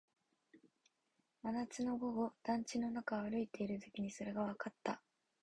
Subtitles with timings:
[1.43, 4.99] 真夏の午後、団地の中を歩いているときにそれがわかった